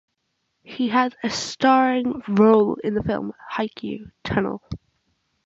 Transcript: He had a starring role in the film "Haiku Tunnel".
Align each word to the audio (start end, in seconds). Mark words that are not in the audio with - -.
He 0.63 0.87
had 0.87 1.15
a 1.21 1.29
starring 1.29 2.23
role 2.27 2.73
in 2.83 2.95
the 2.95 3.03
film 3.03 3.33
"Haiku 3.53 4.09
Tunnel". 4.23 4.63